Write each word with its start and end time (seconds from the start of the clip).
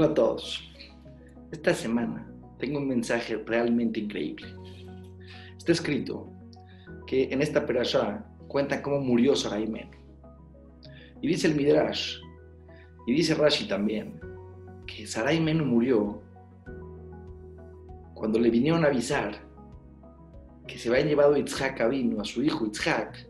Hola 0.00 0.12
a 0.12 0.14
todos. 0.14 0.66
Esta 1.52 1.74
semana 1.74 2.26
tengo 2.58 2.78
un 2.78 2.88
mensaje 2.88 3.36
realmente 3.36 4.00
increíble. 4.00 4.46
Está 5.58 5.72
escrito 5.72 6.26
que 7.06 7.24
en 7.24 7.42
esta 7.42 7.66
perashá 7.66 8.24
cuenta 8.48 8.80
cómo 8.80 8.98
murió 9.00 9.36
Sarai 9.36 9.66
Menu. 9.66 9.90
Y 11.20 11.28
dice 11.28 11.48
el 11.48 11.54
Midrash, 11.54 12.16
y 13.06 13.12
dice 13.12 13.34
Rashi 13.34 13.68
también, 13.68 14.18
que 14.86 15.06
Sarai 15.06 15.38
Menu 15.38 15.66
murió 15.66 16.22
cuando 18.14 18.38
le 18.38 18.48
vinieron 18.48 18.86
a 18.86 18.88
avisar 18.88 19.34
que 20.66 20.78
se 20.78 20.88
había 20.88 21.04
llevado 21.04 21.36
Itzhak 21.36 21.78
a 21.78 21.88
vino 21.88 22.22
a 22.22 22.24
su 22.24 22.42
hijo 22.42 22.64
Itzhak 22.64 23.28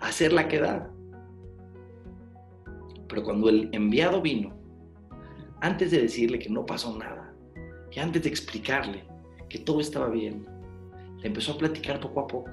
a 0.00 0.08
hacer 0.08 0.34
la 0.34 0.48
quedada. 0.48 0.92
Pero 3.08 3.22
cuando 3.22 3.48
el 3.48 3.70
enviado 3.72 4.20
vino 4.20 4.59
antes 5.60 5.90
de 5.90 6.02
decirle 6.02 6.38
que 6.38 6.48
no 6.48 6.64
pasó 6.64 6.96
nada, 6.96 7.34
y 7.90 7.98
antes 7.98 8.22
de 8.22 8.28
explicarle 8.28 9.04
que 9.48 9.58
todo 9.58 9.80
estaba 9.80 10.08
bien, 10.08 10.46
le 11.18 11.26
empezó 11.26 11.52
a 11.52 11.58
platicar 11.58 12.00
poco 12.00 12.20
a 12.20 12.26
poco. 12.26 12.50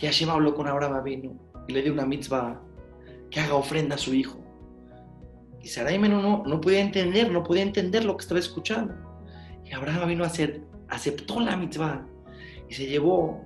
Y 0.00 0.06
Hashem 0.06 0.30
habló 0.30 0.54
con 0.54 0.66
Abraham 0.66 1.04
vino 1.04 1.32
y 1.68 1.72
le 1.72 1.82
dio 1.82 1.92
una 1.92 2.06
mitzvah 2.06 2.60
que 3.30 3.40
haga 3.40 3.54
ofrenda 3.54 3.96
a 3.96 3.98
su 3.98 4.14
hijo. 4.14 4.38
Y 5.60 5.68
Sarai 5.68 5.98
no, 5.98 6.44
no 6.44 6.60
podía 6.60 6.80
entender, 6.80 7.30
no 7.30 7.42
podía 7.42 7.62
entender 7.62 8.04
lo 8.04 8.16
que 8.16 8.22
estaba 8.22 8.40
escuchando. 8.40 8.94
Y 9.64 9.72
Abraham 9.72 10.08
vino 10.08 10.24
a 10.24 10.28
hacer, 10.28 10.62
aceptó 10.88 11.40
la 11.40 11.56
mitzvah 11.56 12.06
y 12.68 12.74
se 12.74 12.86
llevó 12.86 13.44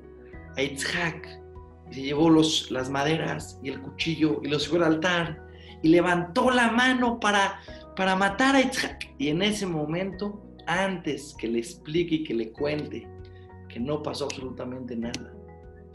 a 0.57 0.63
Itzhak 0.63 1.29
y 1.91 1.95
se 1.95 2.03
llevó 2.03 2.29
los, 2.29 2.71
las 2.71 2.91
maderas 2.91 3.59
y 3.63 3.71
el 3.71 3.81
cuchillo 3.81 4.41
y 4.43 4.49
lo 4.49 4.59
subió 4.59 4.85
al 4.85 4.95
altar 4.95 5.49
y 5.83 5.89
levantó 5.89 6.51
la 6.51 6.71
mano 6.71 7.21
para 7.21 7.61
para 7.99 8.15
matar 8.15 8.55
a 8.55 8.61
Itzhak. 8.61 9.13
Y 9.19 9.27
en 9.27 9.43
ese 9.43 9.67
momento, 9.67 10.41
antes 10.69 11.35
que 11.37 11.49
le 11.49 11.59
explique 11.59 12.15
y 12.15 12.23
que 12.23 12.33
le 12.33 12.53
cuente 12.53 13.09
que 13.69 13.81
no 13.81 14.05
pasó 14.05 14.27
absolutamente 14.27 14.95
nada, 14.95 15.35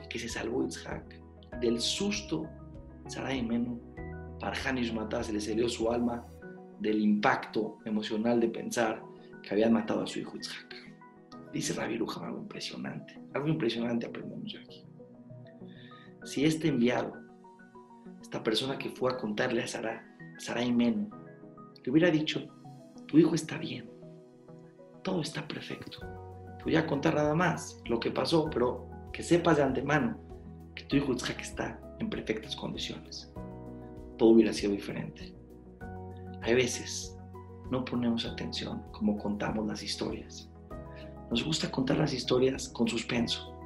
que 0.09 0.19
se 0.19 0.27
salvó 0.27 0.65
Itzhak 0.65 1.21
del 1.61 1.79
susto, 1.79 2.45
Sarai 3.07 3.41
Menu, 3.41 3.79
para 4.37 4.53
Hanish 4.65 4.91
Matá 4.91 5.23
se 5.23 5.31
le 5.31 5.39
salió 5.39 5.69
su 5.69 5.89
alma 5.89 6.27
del 6.81 6.99
impacto 6.99 7.77
emocional 7.85 8.41
de 8.41 8.49
pensar 8.49 9.01
que 9.41 9.53
habían 9.53 9.71
matado 9.71 10.03
a 10.03 10.07
su 10.07 10.19
hijo 10.19 10.35
Itzhak. 10.35 10.75
Dice 11.53 11.71
Rabbi 11.71 11.95
Ruham 11.95 12.25
algo 12.25 12.39
impresionante, 12.39 13.17
algo 13.33 13.47
impresionante 13.47 14.07
aprendemos 14.07 14.53
aquí. 14.61 14.85
Si 16.25 16.43
este 16.43 16.67
enviado, 16.67 17.13
esta 18.21 18.43
persona 18.43 18.77
que 18.77 18.89
fue 18.89 19.09
a 19.09 19.15
contarle 19.15 19.63
a 19.63 19.67
Sarai, 19.67 19.99
Sarai 20.37 20.69
Menu, 20.69 21.09
le 21.83 21.91
hubiera 21.91 22.09
dicho, 22.09 22.41
tu 23.07 23.17
hijo 23.17 23.35
está 23.35 23.57
bien, 23.57 23.89
todo 25.03 25.21
está 25.21 25.47
perfecto. 25.47 25.99
Te 26.57 26.63
voy 26.63 26.75
a 26.77 26.87
contar 26.87 27.15
nada 27.15 27.35
más 27.35 27.81
lo 27.85 27.99
que 27.99 28.09
pasó, 28.09 28.49
pero 28.49 28.89
que 29.11 29.21
sepas 29.21 29.57
de 29.57 29.63
antemano 29.63 30.17
que 30.75 30.83
tu 30.85 30.95
hijo 30.95 31.13
que 31.15 31.41
está 31.41 31.79
en 31.99 32.09
perfectas 32.09 32.55
condiciones. 32.55 33.31
Todo 34.17 34.29
hubiera 34.29 34.53
sido 34.53 34.71
diferente. 34.71 35.35
Hay 36.41 36.55
veces 36.55 37.17
no 37.69 37.83
ponemos 37.83 38.25
atención 38.25 38.81
como 38.91 39.17
contamos 39.17 39.67
las 39.67 39.83
historias. 39.83 40.49
Nos 41.29 41.43
gusta 41.43 41.69
contar 41.69 41.97
las 41.97 42.13
historias 42.13 42.69
con 42.69 42.87
suspenso, 42.87 43.57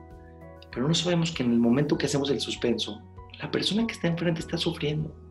pero 0.71 0.87
no 0.87 0.93
sabemos 0.93 1.31
que 1.31 1.43
en 1.43 1.51
el 1.51 1.59
momento 1.59 1.97
que 1.97 2.07
hacemos 2.07 2.29
el 2.31 2.39
suspenso, 2.39 3.01
la 3.39 3.51
persona 3.51 3.85
que 3.85 3.93
está 3.93 4.07
enfrente 4.07 4.39
está 4.39 4.57
sufriendo 4.57 5.26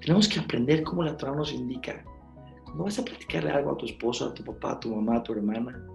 tenemos 0.00 0.28
que 0.28 0.40
aprender 0.40 0.82
cómo 0.82 1.02
la 1.02 1.16
Torah 1.16 1.34
nos 1.34 1.52
indica. 1.52 2.04
Cuando 2.64 2.84
vas 2.84 2.98
a 2.98 3.04
platicarle 3.04 3.50
algo 3.50 3.72
a 3.72 3.76
tu 3.76 3.86
esposo, 3.86 4.26
a 4.26 4.34
tu 4.34 4.44
papá, 4.44 4.72
a 4.72 4.80
tu 4.80 4.94
mamá, 4.94 5.16
a 5.16 5.22
tu 5.22 5.32
hermana, 5.32 5.86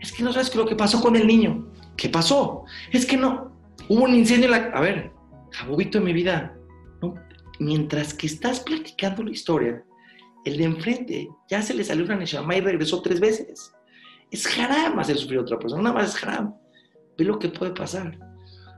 es 0.00 0.12
que 0.12 0.22
no 0.22 0.32
sabes 0.32 0.54
lo 0.54 0.66
que 0.66 0.74
pasó 0.74 1.00
con 1.00 1.14
el 1.16 1.26
niño. 1.26 1.68
¿Qué 1.96 2.08
pasó? 2.08 2.64
Es 2.90 3.06
que 3.06 3.16
no. 3.16 3.52
Hubo 3.88 4.04
un 4.04 4.14
incendio 4.14 4.46
en 4.46 4.50
la... 4.50 4.76
A 4.76 4.80
ver, 4.80 5.12
jabobito 5.52 5.98
en 5.98 6.04
mi 6.04 6.12
vida. 6.12 6.56
Mientras 7.60 8.12
que 8.12 8.26
estás 8.26 8.58
platicando 8.60 9.22
la 9.22 9.30
historia, 9.30 9.84
el 10.44 10.56
de 10.56 10.64
enfrente 10.64 11.28
ya 11.48 11.62
se 11.62 11.74
le 11.74 11.84
salió 11.84 12.04
una 12.04 12.16
Neshama 12.16 12.56
y 12.56 12.60
regresó 12.60 13.00
tres 13.02 13.20
veces. 13.20 13.72
Es 14.32 14.46
haram 14.58 14.98
hacer 14.98 15.16
sufrir 15.16 15.38
a 15.38 15.42
otra 15.42 15.58
persona, 15.58 15.82
nada 15.82 15.94
más 15.94 16.16
es 16.16 16.24
haram. 16.24 16.54
Ve 17.16 17.24
lo 17.24 17.38
que 17.38 17.48
puede 17.48 17.72
pasar. 17.72 18.18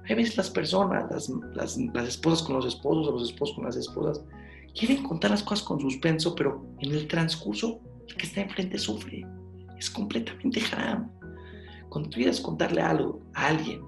Hay 0.06 0.16
veces 0.16 0.36
las 0.36 0.50
personas, 0.50 1.28
las, 1.54 1.78
las, 1.78 2.08
esposas 2.08 2.42
con 2.46 2.56
los 2.56 2.66
esposos, 2.66 3.08
o 3.08 3.12
los 3.12 3.30
esposos 3.30 3.54
con 3.54 3.64
las 3.64 3.76
esposas, 3.76 4.22
quieren 4.78 5.02
contar 5.02 5.30
las 5.30 5.42
cosas 5.42 5.64
con 5.64 5.80
suspenso, 5.80 6.34
pero 6.34 6.62
en 6.80 6.92
el 6.92 7.08
transcurso 7.08 7.80
el 8.08 8.14
que 8.16 8.26
está 8.26 8.42
enfrente 8.42 8.78
sufre. 8.78 9.26
Es 9.78 9.88
completamente 9.88 10.60
haram. 10.72 11.10
Cuando 11.88 12.10
tú 12.10 12.16
quieras 12.16 12.40
contarle 12.40 12.82
algo 12.82 13.20
a 13.32 13.46
alguien 13.48 13.82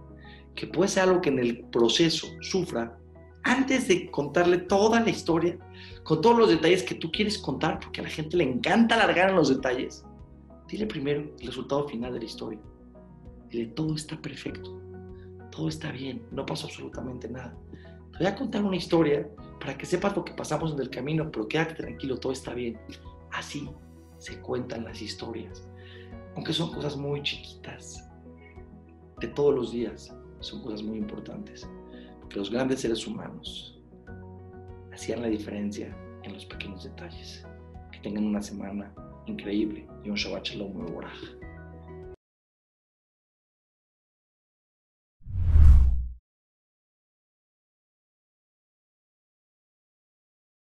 que 0.54 0.66
puede 0.66 0.88
ser 0.88 1.02
algo 1.02 1.20
que 1.20 1.28
en 1.28 1.38
el 1.38 1.64
proceso 1.64 2.26
sufra, 2.40 2.96
antes 3.42 3.86
de 3.88 4.10
contarle 4.10 4.56
toda 4.56 5.00
la 5.00 5.10
historia, 5.10 5.58
con 6.02 6.22
todos 6.22 6.38
los 6.38 6.48
detalles 6.48 6.82
que 6.82 6.94
tú 6.94 7.12
quieres 7.12 7.36
contar, 7.36 7.78
porque 7.78 8.00
a 8.00 8.04
la 8.04 8.10
gente 8.10 8.38
le 8.38 8.44
encanta 8.44 8.94
alargar 8.94 9.28
en 9.30 9.36
los 9.36 9.50
detalles, 9.50 10.02
dile 10.66 10.86
primero 10.86 11.30
el 11.38 11.46
resultado 11.46 11.86
final 11.86 12.14
de 12.14 12.20
la 12.20 12.24
historia. 12.24 12.60
Dile, 13.50 13.66
todo 13.66 13.94
está 13.94 14.20
perfecto 14.20 14.85
todo 15.56 15.68
está 15.68 15.90
bien, 15.90 16.22
no 16.30 16.44
pasó 16.44 16.66
absolutamente 16.66 17.28
nada. 17.28 17.56
Te 18.12 18.18
voy 18.18 18.26
a 18.26 18.36
contar 18.36 18.62
una 18.62 18.76
historia 18.76 19.26
para 19.58 19.76
que 19.76 19.86
sepas 19.86 20.14
lo 20.14 20.22
que 20.22 20.34
pasamos 20.34 20.72
en 20.72 20.80
el 20.80 20.90
camino, 20.90 21.30
pero 21.32 21.48
quédate 21.48 21.74
tranquilo, 21.74 22.18
todo 22.18 22.32
está 22.32 22.52
bien. 22.52 22.78
Así 23.32 23.68
se 24.18 24.38
cuentan 24.40 24.84
las 24.84 25.00
historias, 25.00 25.66
aunque 26.34 26.52
son 26.52 26.72
cosas 26.72 26.96
muy 26.96 27.22
chiquitas, 27.22 28.06
de 29.18 29.28
todos 29.28 29.54
los 29.54 29.72
días, 29.72 30.14
son 30.40 30.62
cosas 30.62 30.82
muy 30.82 30.98
importantes, 30.98 31.66
porque 32.20 32.36
los 32.36 32.50
grandes 32.50 32.80
seres 32.80 33.06
humanos 33.06 33.80
hacían 34.92 35.22
la 35.22 35.28
diferencia 35.28 35.96
en 36.22 36.34
los 36.34 36.44
pequeños 36.44 36.84
detalles. 36.84 37.46
Que 37.92 38.00
tengan 38.00 38.26
una 38.26 38.42
semana 38.42 38.92
increíble 39.24 39.86
y 40.04 40.10
un 40.10 40.16
Shabbat 40.16 40.44
Shalom 40.44 40.74
muy 40.74 40.92